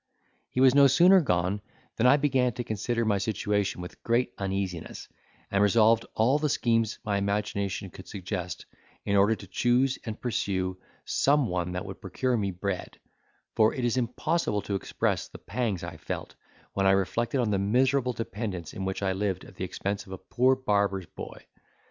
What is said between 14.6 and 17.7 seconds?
to express the pangs I felt, when I reflected on the